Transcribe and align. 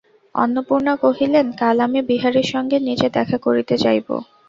অন্নপূর্ণা 0.35 0.93
কহিলেন, 1.03 1.45
কাল 1.59 1.77
আমি 1.85 1.99
বিহারীর 2.09 2.47
সঙ্গে 2.53 2.77
নিজে 2.87 3.07
দেখা 3.17 3.37
করিতে 3.45 3.73
যাইব। 3.83 4.07